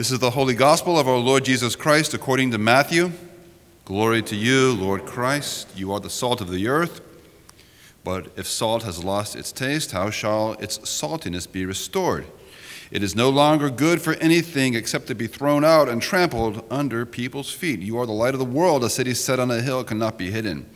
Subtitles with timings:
[0.00, 3.12] This is the holy gospel of our Lord Jesus Christ according to Matthew.
[3.84, 5.68] Glory to you, Lord Christ.
[5.76, 7.02] You are the salt of the earth.
[8.02, 12.24] But if salt has lost its taste, how shall its saltiness be restored?
[12.90, 17.04] It is no longer good for anything except to be thrown out and trampled under
[17.04, 17.80] people's feet.
[17.80, 18.82] You are the light of the world.
[18.82, 20.66] A city set on a hill cannot be hidden.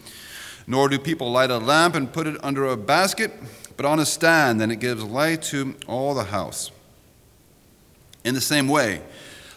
[0.67, 3.33] Nor do people light a lamp and put it under a basket,
[3.79, 6.71] but on a stand, and it gives light to all the house.
[8.25, 9.03] In the same way,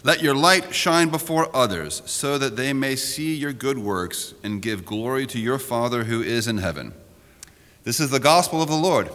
[0.04, 4.62] let your light shine before others, so that they may see your good works and
[4.62, 6.94] give glory to your Father who is in heaven.
[7.84, 9.10] This is the gospel of the Lord.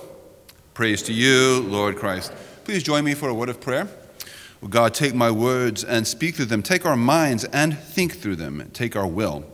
[0.74, 2.32] Praise to you, Lord Christ.
[2.64, 3.88] Please join me for a word of prayer.
[4.68, 6.62] God, take my words and speak through them.
[6.62, 8.70] Take our minds and think through them.
[8.72, 9.44] Take our will.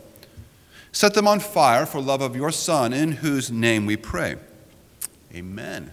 [0.92, 4.36] Set them on fire for love of your Son, in whose name we pray.
[5.34, 5.92] Amen.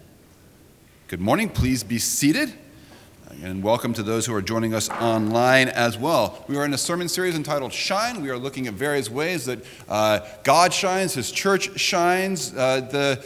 [1.08, 1.50] Good morning.
[1.50, 2.53] Please be seated.
[3.44, 6.45] And welcome to those who are joining us online as well.
[6.48, 8.22] We are in a sermon series entitled Shine.
[8.22, 12.53] We are looking at various ways that uh, God shines, His church shines.
[12.53, 13.25] Uh, the,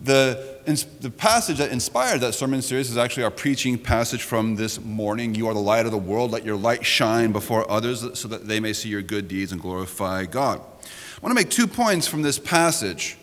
[0.00, 0.58] the,
[1.00, 5.34] the passage that inspired that sermon series is actually our preaching passage from this morning.
[5.34, 6.30] You are the light of the world.
[6.30, 9.60] Let your light shine before others so that they may see your good deeds and
[9.60, 10.60] glorify God.
[10.60, 13.18] I want to make two points from this passage.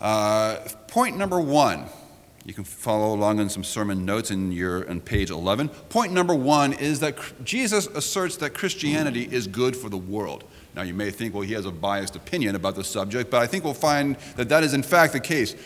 [0.00, 1.86] Uh, point number one
[2.48, 5.68] you can follow along in some sermon notes in your on page 11.
[5.68, 10.44] Point number one is that Jesus asserts that Christianity is good for the world.
[10.74, 13.46] Now, you may think, well, he has a biased opinion about the subject, but I
[13.46, 15.56] think we'll find that that is in fact the case.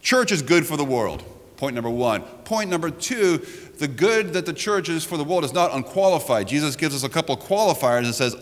[0.00, 1.24] Church is good for the world.
[1.56, 2.22] Point number one.
[2.44, 3.38] Point number two,
[3.78, 6.48] the good that the church is for the world is not unqualified.
[6.48, 8.34] Jesus gives us a couple qualifiers and says,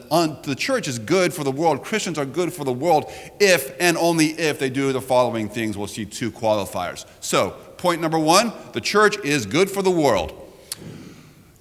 [0.43, 1.85] the church is good for the world.
[1.85, 5.79] Christians are good for the world if and only if they do the following things.
[5.79, 7.07] We'll see two qualifiers.
[7.21, 10.44] So, point number one, the church is good for the world.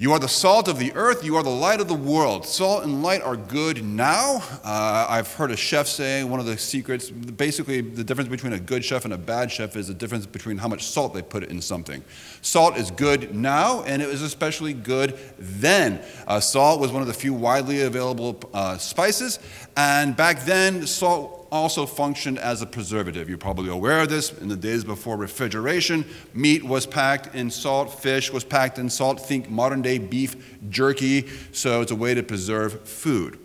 [0.04, 1.24] You are the salt of the earth.
[1.24, 2.46] You are the light of the world.
[2.46, 4.44] Salt and light are good now.
[4.62, 8.60] Uh, I've heard a chef say one of the secrets basically, the difference between a
[8.60, 11.46] good chef and a bad chef is the difference between how much salt they put
[11.46, 12.04] in something.
[12.42, 16.02] Salt is good now, and it was especially good then.
[16.28, 19.40] Uh, salt was one of the few widely available uh, spices,
[19.78, 23.30] and back then, salt also functioned as a preservative.
[23.30, 24.34] You're probably aware of this.
[24.40, 26.04] In the days before refrigeration,
[26.34, 29.22] meat was packed in salt, fish was packed in salt.
[29.22, 30.36] Think modern day beef
[30.70, 31.30] jerky.
[31.52, 33.40] So it's a way to preserve food.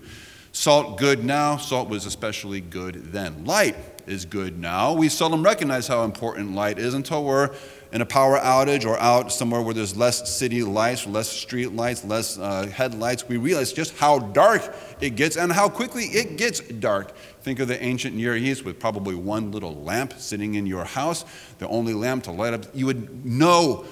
[0.53, 3.45] Salt good now, salt was especially good then.
[3.45, 3.77] Light
[4.07, 4.95] is good now.
[4.95, 7.55] We seldom recognize how important light is until we're
[7.93, 12.05] in a power outage or out somewhere where there's less city lights, less street lights,
[12.05, 16.61] less uh, headlights, we realize just how dark it gets and how quickly it gets
[16.61, 17.17] dark.
[17.41, 21.25] Think of the ancient Near East with probably one little lamp sitting in your house,
[21.59, 22.67] the only lamp to light up.
[22.75, 23.87] You would know,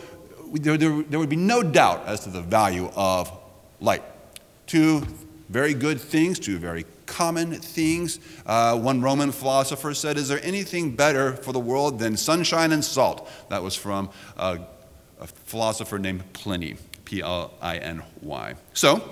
[0.53, 3.33] there, there, there would be no doubt as to the value of
[3.81, 4.03] light.
[4.67, 5.07] Two
[5.49, 8.21] very good things, two very common things.
[8.45, 12.85] Uh, one Roman philosopher said, Is there anything better for the world than sunshine and
[12.85, 13.29] salt?
[13.49, 14.61] That was from a,
[15.21, 18.55] a philosopher named Pliny, P L I N Y.
[18.73, 19.09] So,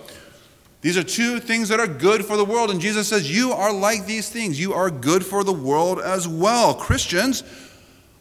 [0.84, 2.70] these are two things that are good for the world.
[2.70, 4.60] And Jesus says, You are like these things.
[4.60, 6.74] You are good for the world as well.
[6.74, 7.42] Christians,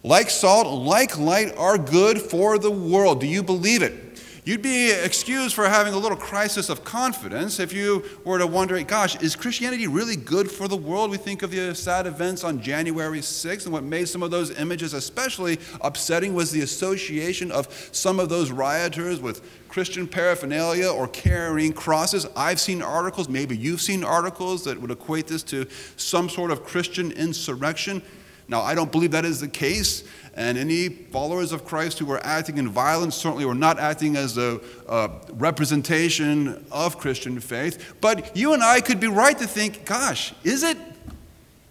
[0.01, 3.19] like salt, like light, are good for the world.
[3.19, 4.02] Do you believe it?
[4.45, 8.81] You'd be excused for having a little crisis of confidence if you were to wonder,
[8.83, 11.11] gosh, is Christianity really good for the world?
[11.11, 14.51] We think of the sad events on January 6th, and what made some of those
[14.59, 21.07] images especially upsetting was the association of some of those rioters with Christian paraphernalia or
[21.07, 22.27] carrying crosses.
[22.35, 26.65] I've seen articles, maybe you've seen articles that would equate this to some sort of
[26.65, 28.01] Christian insurrection.
[28.47, 30.03] Now, I don't believe that is the case.
[30.35, 34.37] And any followers of Christ who were acting in violence certainly were not acting as
[34.37, 34.59] a,
[34.89, 37.95] a, representation of Christian faith.
[38.01, 40.77] But you and I could be right to think, gosh, is it?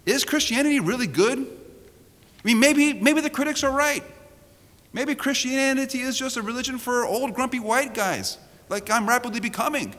[0.05, 1.39] Is Christianity really good?
[1.39, 4.03] I mean, maybe, maybe the critics are right.
[4.93, 8.37] Maybe Christianity is just a religion for old, grumpy white guys,
[8.69, 9.95] like I'm rapidly becoming.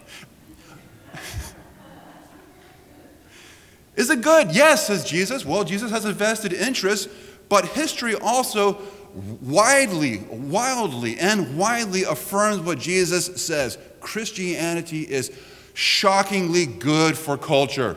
[3.96, 4.54] Is it good?
[4.54, 5.44] Yes, says Jesus.
[5.44, 7.08] Well, Jesus has a vested interest
[7.48, 8.78] but history also
[9.14, 15.32] widely, wildly, and widely affirms what Jesus says Christianity is
[15.72, 17.96] shockingly good for culture.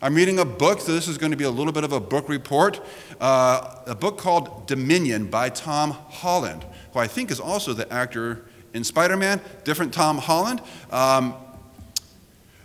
[0.00, 2.00] I'm reading a book, so this is going to be a little bit of a
[2.00, 2.80] book report,
[3.20, 8.44] uh, a book called Dominion by Tom Holland, who I think is also the actor
[8.74, 10.60] in Spider Man, different Tom Holland.
[10.90, 11.34] Um,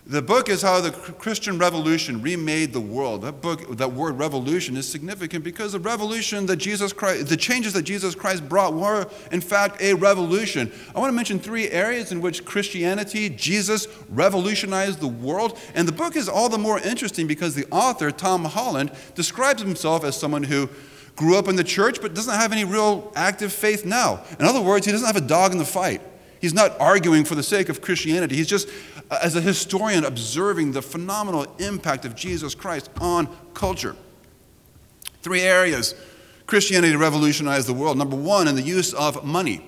[0.10, 3.24] The book is how the Christian Revolution remade the world.
[3.24, 7.74] That book, that word revolution is significant because the revolution that Jesus Christ, the changes
[7.74, 10.72] that Jesus Christ brought were, in fact, a revolution.
[10.96, 15.60] I want to mention three areas in which Christianity, Jesus, revolutionized the world.
[15.76, 20.06] And the book is all the more interesting because the author, Tom Holland, describes himself
[20.06, 20.70] as someone who
[21.18, 24.24] grew up in the church but doesn't have any real active faith now.
[24.40, 26.00] In other words, he doesn't have a dog in the fight.
[26.40, 28.36] He's not arguing for the sake of Christianity.
[28.36, 28.70] He's just,
[29.10, 33.96] as a historian, observing the phenomenal impact of Jesus Christ on culture.
[35.22, 35.96] Three areas
[36.46, 37.98] Christianity revolutionized the world.
[37.98, 39.62] Number one, in the use of money.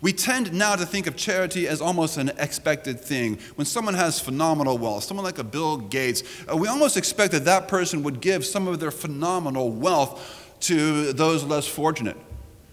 [0.00, 3.38] We tend now to think of charity as almost an expected thing.
[3.54, 7.44] When someone has phenomenal wealth, someone like a Bill Gates, uh, we almost expect that
[7.44, 12.16] that person would give some of their phenomenal wealth to those less fortunate.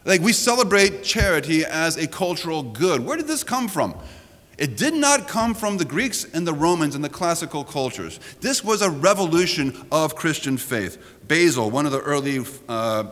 [0.03, 3.05] Like we celebrate charity as a cultural good.
[3.05, 3.95] Where did this come from?
[4.61, 8.19] It did not come from the Greeks and the Romans and the classical cultures.
[8.41, 11.03] This was a revolution of Christian faith.
[11.27, 13.05] Basil, one of the early uh,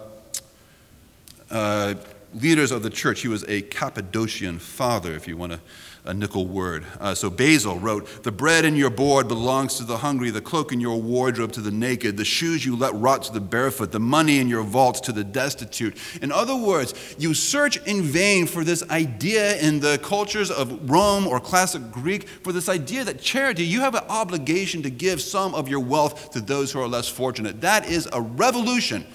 [1.50, 1.96] uh,
[2.34, 5.60] leaders of the church, he was a Cappadocian father, if you want to
[6.06, 6.86] a nickel word.
[7.00, 10.72] Uh, so Basil wrote, The bread in your board belongs to the hungry, the cloak
[10.72, 14.00] in your wardrobe to the naked, the shoes you let rot to the barefoot, the
[14.00, 15.96] money in your vaults to the destitute.
[16.22, 21.28] In other words, you search in vain for this idea in the cultures of Rome
[21.28, 25.54] or classic Greek, for this idea that charity, you have an obligation to give some
[25.54, 27.62] of your wealth to those who are less fortunate.
[27.62, 29.06] That is a revolution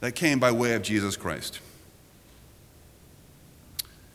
[0.00, 1.60] that came by way of Jesus Christ.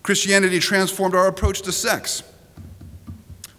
[0.04, 2.22] Christianity transformed our approach to sex.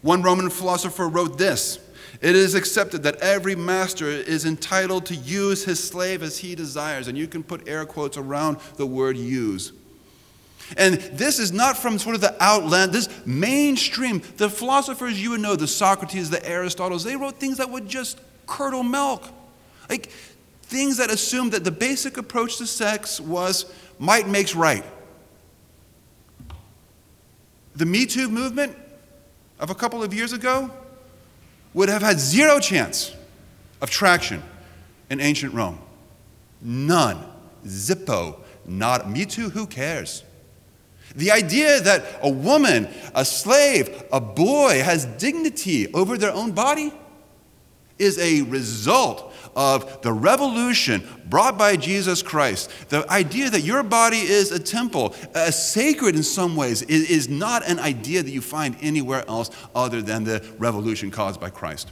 [0.02, 1.81] One Roman philosopher wrote this
[2.20, 7.08] It is accepted that every master is entitled to use his slave as he desires.
[7.08, 9.73] And you can put air quotes around the word use.
[10.76, 14.23] And this is not from sort of the outland, this mainstream.
[14.37, 18.20] The philosophers you would know, the Socrates, the Aristotles, they wrote things that would just
[18.46, 19.28] curdle milk.
[19.88, 20.12] Like
[20.76, 23.64] things that assumed that the basic approach to sex was
[23.99, 24.84] might makes right.
[27.76, 28.76] The Me Too movement
[29.58, 30.70] of a couple of years ago
[31.73, 33.14] would have had zero chance
[33.81, 34.43] of traction
[35.08, 35.78] in ancient Rome.
[36.61, 37.25] None.
[37.64, 38.40] Zippo.
[38.67, 40.25] Not Me Too, who cares?
[41.14, 46.93] The idea that a woman, a slave, a boy has dignity over their own body
[47.99, 52.70] is a result of the revolution brought by Jesus Christ.
[52.90, 57.28] The idea that your body is a temple, uh, sacred in some ways, is, is
[57.28, 61.90] not an idea that you find anywhere else other than the revolution caused by Christ.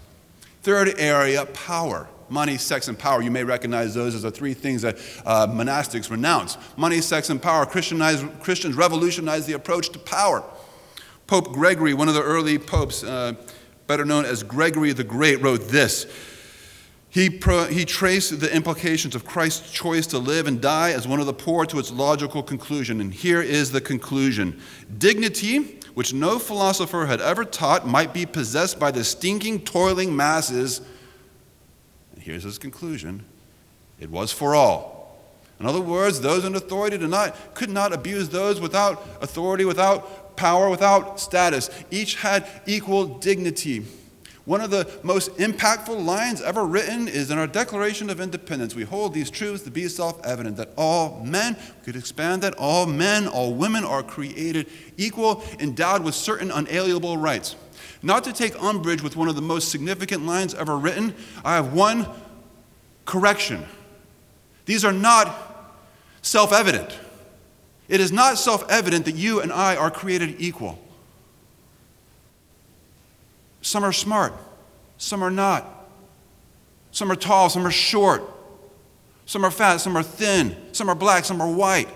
[0.62, 2.08] Third area power.
[2.30, 3.20] Money, sex, and power.
[3.20, 4.96] You may recognize those as the three things that
[5.26, 6.56] uh, monastics renounce.
[6.76, 7.66] Money, sex, and power.
[7.66, 10.42] Christians revolutionized the approach to power.
[11.26, 13.34] Pope Gregory, one of the early popes, uh,
[13.86, 16.06] better known as Gregory the Great, wrote this
[17.14, 21.20] he, pro, he traced the implications of Christ's choice to live and die as one
[21.20, 23.00] of the poor to its logical conclusion.
[23.00, 24.60] And here is the conclusion
[24.98, 30.80] Dignity, which no philosopher had ever taught, might be possessed by the stinking, toiling masses.
[32.14, 33.24] And here's his conclusion
[34.00, 35.16] it was for all.
[35.60, 40.36] In other words, those in authority did not, could not abuse those without authority, without
[40.36, 41.70] power, without status.
[41.92, 43.84] Each had equal dignity.
[44.44, 48.74] One of the most impactful lines ever written is in our Declaration of Independence.
[48.74, 52.54] We hold these truths to be self evident that all men, we could expand that,
[52.58, 54.66] all men, all women are created
[54.98, 57.56] equal, endowed with certain unalienable rights.
[58.02, 61.72] Not to take umbrage with one of the most significant lines ever written, I have
[61.72, 62.06] one
[63.06, 63.64] correction.
[64.66, 65.34] These are not
[66.20, 66.98] self evident.
[67.88, 70.78] It is not self evident that you and I are created equal.
[73.64, 74.34] Some are smart,
[74.98, 75.66] some are not.
[76.90, 78.22] Some are tall, some are short.
[79.24, 80.54] Some are fat, some are thin.
[80.72, 81.88] Some are black, some are white.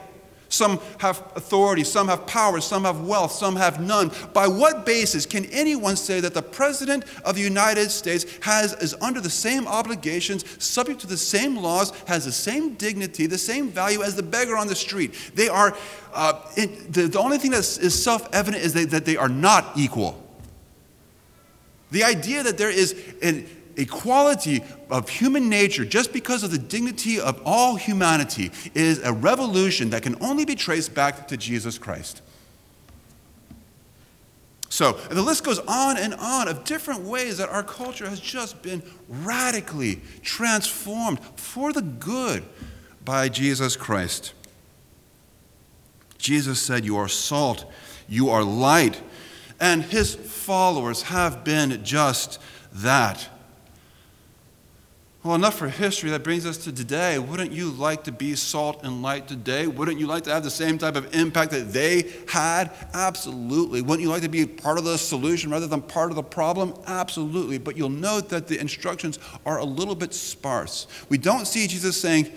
[0.48, 4.10] Some have authority, some have power, some have wealth, some have none.
[4.32, 8.94] By what basis can anyone say that the President of the United States has, is
[9.02, 13.68] under the same obligations, subject to the same laws, has the same dignity, the same
[13.68, 15.12] value as the beggar on the street?
[15.34, 15.76] They are,
[16.14, 19.28] uh, it, the, the only thing that is self evident is they, that they are
[19.28, 20.24] not equal.
[21.90, 27.20] The idea that there is an equality of human nature just because of the dignity
[27.20, 32.20] of all humanity is a revolution that can only be traced back to Jesus Christ.
[34.70, 38.62] So, the list goes on and on of different ways that our culture has just
[38.62, 42.44] been radically transformed for the good
[43.04, 44.34] by Jesus Christ.
[46.18, 47.64] Jesus said, You are salt,
[48.08, 49.00] you are light.
[49.60, 52.38] And his followers have been just
[52.72, 53.28] that.
[55.24, 56.10] Well, enough for history.
[56.10, 57.18] That brings us to today.
[57.18, 59.66] Wouldn't you like to be salt and light today?
[59.66, 62.70] Wouldn't you like to have the same type of impact that they had?
[62.94, 63.82] Absolutely.
[63.82, 66.72] Wouldn't you like to be part of the solution rather than part of the problem?
[66.86, 67.58] Absolutely.
[67.58, 70.86] But you'll note that the instructions are a little bit sparse.
[71.08, 72.30] We don't see Jesus saying,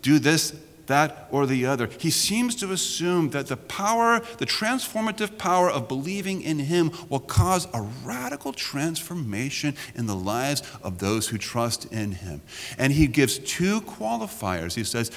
[0.00, 0.54] do this,
[0.88, 1.88] that or the other.
[1.98, 7.20] He seems to assume that the power, the transformative power of believing in Him, will
[7.20, 12.42] cause a radical transformation in the lives of those who trust in Him.
[12.76, 14.74] And He gives two qualifiers.
[14.74, 15.10] He says,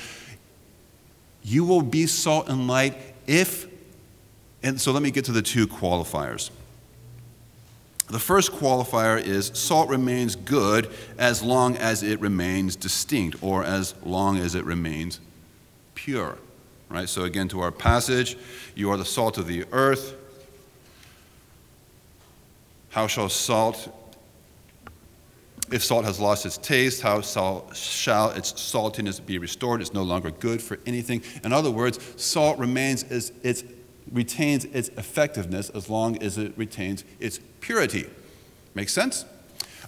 [1.41, 3.67] You will be salt and light if,
[4.61, 6.51] and so let me get to the two qualifiers.
[8.07, 13.95] The first qualifier is salt remains good as long as it remains distinct or as
[14.03, 15.21] long as it remains
[16.03, 16.37] pure.
[16.89, 17.07] Right?
[17.07, 18.37] So, again, to our passage,
[18.75, 20.15] you are the salt of the earth.
[22.89, 23.89] How shall salt,
[25.71, 29.79] if salt has lost its taste, how shall its saltiness be restored?
[29.79, 31.23] It's no longer good for anything.
[31.43, 33.63] In other words, salt remains as its
[34.11, 38.09] retains its effectiveness as long as it retains its purity.
[38.75, 39.23] Makes sense?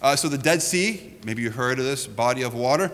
[0.01, 2.91] Uh, so the Dead Sea, maybe you heard of this body of water.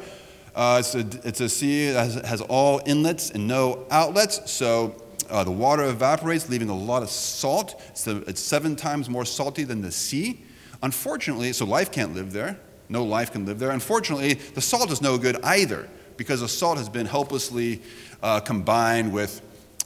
[0.55, 4.95] Uh, it's, a, it's a sea that has, has, all inlets and no outlets, so
[5.29, 7.81] uh, the water evaporates, leaving a lot of salt.
[7.89, 10.41] It's, a, it's seven times more salty than the sea.
[10.81, 12.59] Unfortunately, so life can't live there.
[12.87, 13.71] No life can live there.
[13.71, 15.87] Unfortunately, the salt is no good either
[16.17, 17.81] because the salt has been helplessly
[18.23, 19.41] uh, combined with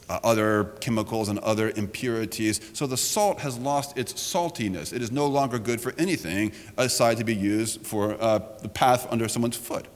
[0.08, 2.60] uh, other chemicals and other impurities.
[2.72, 4.92] So the salt has lost its saltiness.
[4.92, 9.06] It is no longer good for anything aside to be used for uh, the path
[9.10, 9.86] under someone's foot.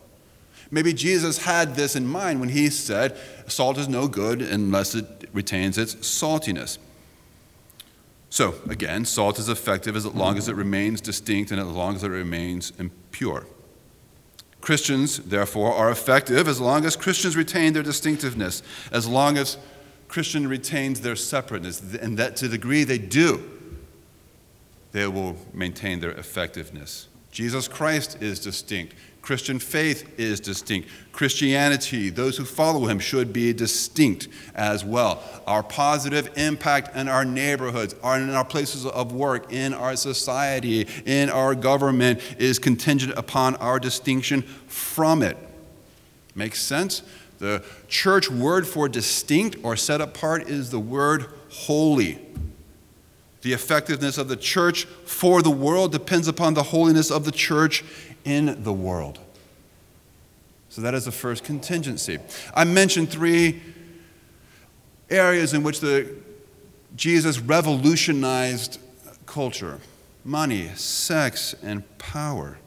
[0.71, 5.29] Maybe Jesus had this in mind when he said, Salt is no good unless it
[5.33, 6.79] retains its saltiness.
[8.31, 12.05] So, again, salt is effective as long as it remains distinct and as long as
[12.05, 13.47] it remains impure.
[14.61, 19.57] Christians, therefore, are effective as long as Christians retain their distinctiveness, as long as
[20.09, 23.43] Christian retains their separateness, and that to the degree they do,
[24.93, 27.09] they will maintain their effectiveness.
[27.31, 28.95] Jesus Christ is distinct.
[29.23, 30.89] Christian faith is distinct.
[31.13, 35.23] Christianity, those who follow him, should be distinct as well.
[35.47, 41.29] Our positive impact in our neighborhoods, in our places of work, in our society, in
[41.29, 45.37] our government is contingent upon our distinction from it.
[46.35, 47.03] Makes sense?
[47.39, 52.19] The church word for distinct or set apart is the word holy.
[53.43, 57.85] The effectiveness of the church for the world depends upon the holiness of the church
[58.25, 59.21] in the world.
[60.71, 62.19] So that is the first contingency.
[62.55, 63.63] I mentioned three
[65.09, 66.15] areas in which the,
[66.97, 68.81] Jesus revolutionized
[69.27, 69.81] culture
[70.25, 72.59] money, sex, and power.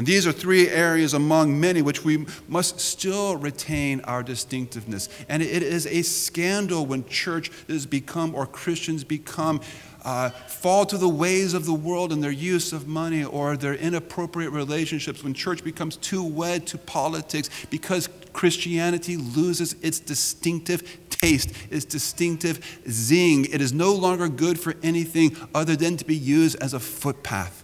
[0.00, 5.10] And these are three areas among many which we must still retain our distinctiveness.
[5.28, 9.60] And it is a scandal when church has become or Christians become
[10.02, 13.74] uh, fall to the ways of the world in their use of money or their
[13.74, 21.52] inappropriate relationships, when church becomes too wed to politics because Christianity loses its distinctive taste,
[21.68, 23.44] its distinctive zing.
[23.44, 27.59] It is no longer good for anything other than to be used as a footpath.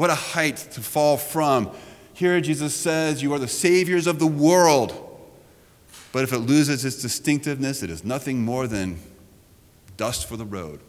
[0.00, 1.70] What a height to fall from.
[2.14, 4.94] Here, Jesus says, You are the saviors of the world.
[6.10, 8.98] But if it loses its distinctiveness, it is nothing more than
[9.98, 10.80] dust for the road.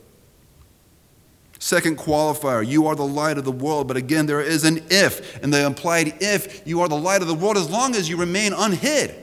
[1.60, 3.90] Second qualifier, you are the light of the world.
[3.90, 7.28] But again, there is an if, and the implied if, you are the light of
[7.28, 9.14] the world as long as you remain unhid.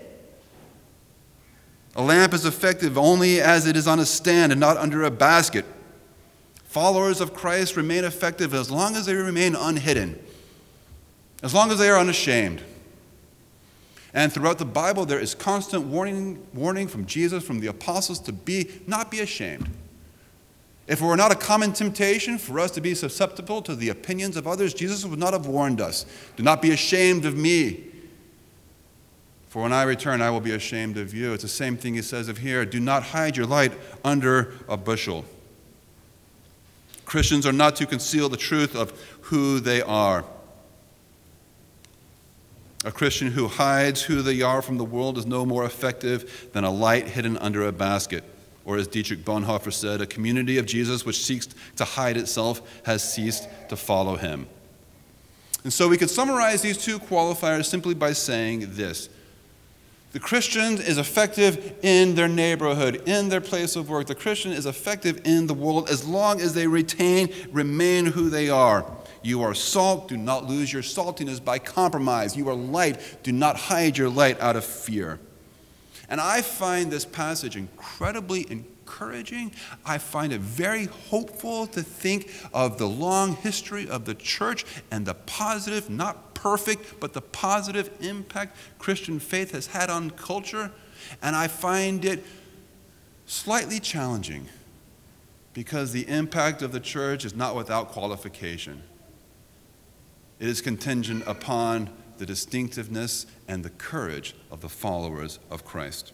[1.97, 5.11] A lamp is effective only as it is on a stand and not under a
[5.11, 5.64] basket.
[6.68, 10.22] Followers of Christ remain effective as long as they remain unhidden,
[11.42, 12.62] as long as they are unashamed.
[14.12, 18.32] And throughout the Bible, there is constant warning, warning from Jesus, from the apostles, to
[18.32, 19.70] be not be ashamed.
[20.87, 24.37] If it were not a common temptation for us to be susceptible to the opinions
[24.37, 26.04] of others, Jesus would not have warned us.
[26.37, 27.84] Do not be ashamed of me.
[29.48, 31.32] For when I return, I will be ashamed of you.
[31.32, 32.66] It's the same thing he says of here.
[32.66, 33.72] Do not hide your light
[34.04, 35.25] under a bushel.
[37.09, 40.27] Christians are not to conceal the truth of who they are.
[42.85, 46.65] A Christian who hides who they are from the world is no more effective than
[46.65, 48.25] a light hidden under a basket.
[48.67, 53.11] Or, as Dietrich Bonhoeffer said, a community of Jesus which seeks to hide itself has
[53.11, 54.47] ceased to follow him.
[55.65, 59.09] And so we could summarize these two qualifiers simply by saying this
[60.12, 64.07] The Christian is effective in their neighborhood, in their place of work.
[64.07, 68.49] The Christian is effective in the world as long as they retain, remain who they
[68.49, 68.91] are.
[69.23, 72.37] You are salt, do not lose your saltiness by compromise.
[72.37, 75.21] You are light, do not hide your light out of fear.
[76.09, 79.53] And I find this passage incredibly encouraging.
[79.85, 85.05] I find it very hopeful to think of the long history of the church and
[85.05, 90.71] the positive, not perfect, but the positive impact Christian faith has had on culture.
[91.21, 92.25] And I find it
[93.26, 94.49] slightly challenging
[95.52, 98.85] because the impact of the church is not without qualification.
[100.38, 106.12] It is contingent upon the distinctiveness and the courage of the followers of Christ.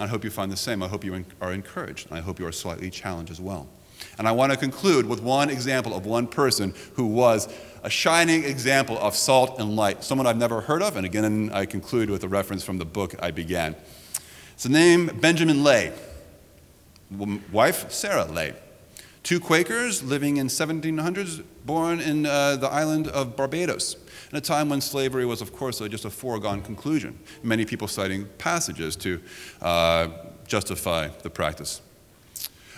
[0.00, 0.82] I hope you find the same.
[0.82, 2.08] I hope you are encouraged.
[2.10, 3.68] I hope you are slightly challenged as well.
[4.18, 7.48] And I want to conclude with one example of one person who was
[7.82, 10.96] a shining example of salt and light, someone I've never heard of.
[10.96, 13.76] And again, I conclude with a reference from the book I began.
[14.54, 15.92] It's the name Benjamin Lay,
[17.52, 18.54] wife Sarah Lay.
[19.24, 23.96] Two Quakers living in 1700s, born in uh, the island of Barbados,
[24.30, 27.18] in a time when slavery was, of course, just a foregone conclusion.
[27.42, 29.20] Many people citing passages to
[29.62, 30.08] uh,
[30.46, 31.80] justify the practice.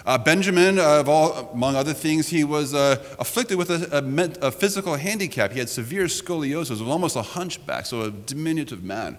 [0.06, 4.52] Uh, Benjamin, uh, all, among other things, he was uh, afflicted with a, a, a,
[4.52, 5.50] physical handicap.
[5.50, 9.18] He had severe scoliosis, was almost a hunchback, so a diminutive man.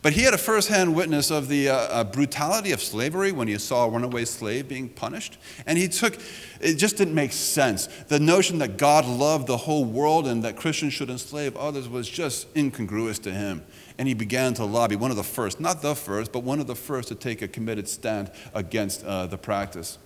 [0.00, 3.58] But he had a firsthand witness of the uh, uh, brutality of slavery when he
[3.58, 5.38] saw a runaway slave being punished.
[5.66, 6.18] And he took,
[6.60, 7.88] it just didn't make sense.
[8.06, 12.08] The notion that God loved the whole world and that Christians should enslave others was
[12.08, 13.64] just incongruous to him.
[13.98, 16.68] And he began to lobby, one of the first, not the first, but one of
[16.68, 19.98] the first to take a committed stand against uh, the practice.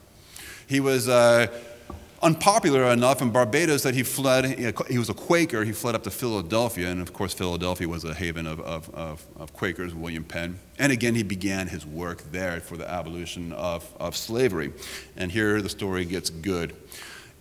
[0.66, 1.46] He was uh,
[2.22, 4.58] unpopular enough in Barbados that he fled.
[4.88, 5.64] He was a Quaker.
[5.64, 6.90] He fled up to Philadelphia.
[6.90, 10.58] And of course, Philadelphia was a haven of, of, of, of Quakers, William Penn.
[10.78, 14.72] And again, he began his work there for the abolition of, of slavery.
[15.16, 16.74] And here the story gets good.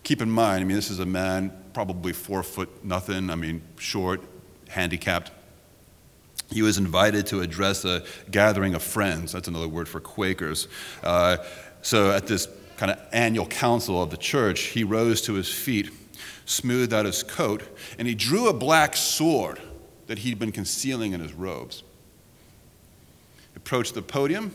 [0.04, 3.60] Keep in mind, I mean, this is a man probably four foot nothing, I mean,
[3.76, 4.22] short,
[4.68, 5.32] handicapped.
[6.48, 9.32] He was invited to address a gathering of friends.
[9.32, 10.68] That's another word for Quakers.
[11.02, 11.38] Uh,
[11.82, 15.90] so at this kind of annual council of the church, he rose to his feet,
[16.44, 17.62] smoothed out his coat,
[17.98, 19.60] and he drew a black sword
[20.06, 21.82] that he'd been concealing in his robes.
[23.52, 24.54] He approached the podium,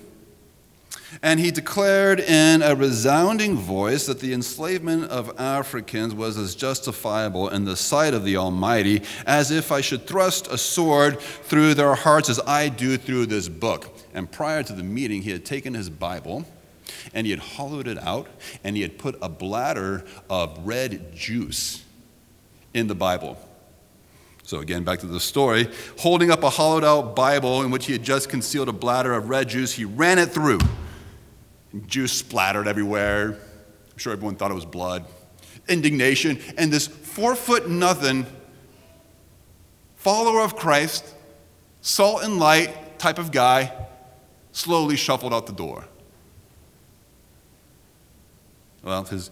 [1.21, 7.49] and he declared in a resounding voice that the enslavement of Africans was as justifiable
[7.49, 11.95] in the sight of the Almighty as if I should thrust a sword through their
[11.95, 13.93] hearts as I do through this book.
[14.13, 16.45] And prior to the meeting, he had taken his Bible
[17.13, 18.27] and he had hollowed it out,
[18.63, 21.83] and he had put a bladder of red juice
[22.73, 23.37] in the Bible.
[24.43, 25.69] So, again, back to the story.
[25.99, 29.29] Holding up a hollowed out Bible in which he had just concealed a bladder of
[29.29, 30.59] red juice, he ran it through.
[31.87, 33.37] Juice splattered everywhere.
[33.91, 35.05] I'm sure everyone thought it was blood.
[35.69, 36.39] Indignation.
[36.57, 38.25] And this four foot nothing
[39.95, 41.05] follower of Christ,
[41.81, 43.71] salt and light type of guy,
[44.51, 45.85] slowly shuffled out the door.
[48.83, 49.29] Well, his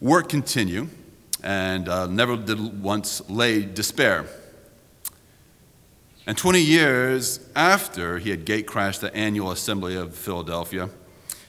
[0.00, 0.90] work continued,
[1.42, 4.26] and uh, never did once Lay despair.
[6.26, 10.90] And 20 years after he had gate crashed the annual assembly of Philadelphia,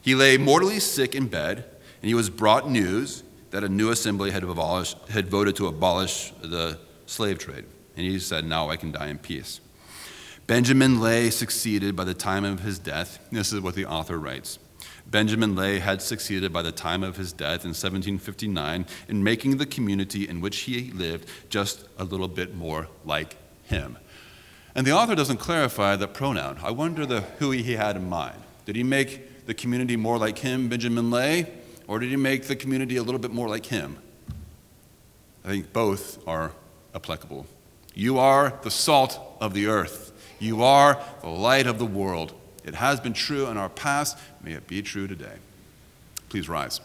[0.02, 1.66] he lay mortally sick in bed,
[2.02, 6.32] and he was brought news that a new assembly had, abolished, had voted to abolish
[6.42, 7.66] the slave trade.
[7.98, 9.60] And he said, Now I can die in peace.
[10.50, 13.20] Benjamin Lay succeeded by the time of his death.
[13.32, 14.58] This is what the author writes.
[15.06, 19.68] Benjamin Lay had succeeded by the time of his death in 1759 in making the
[19.68, 23.36] community in which he lived just a little bit more like
[23.66, 24.00] him.
[24.74, 26.58] And the author doesn't clarify the pronoun.
[26.64, 28.42] I wonder the, who he had in mind.
[28.66, 31.46] Did he make the community more like him, Benjamin Lay,
[31.86, 34.00] or did he make the community a little bit more like him?
[35.46, 36.54] I think both are
[36.96, 37.46] applicable.
[37.94, 40.10] You are the salt of the earth.
[40.40, 42.34] You are the light of the world.
[42.64, 44.18] It has been true in our past.
[44.44, 45.38] May it be true today.
[46.30, 46.82] Please rise.